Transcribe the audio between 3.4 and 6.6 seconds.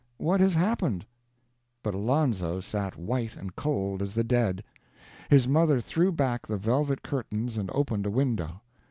cold as the dead. His mother threw back the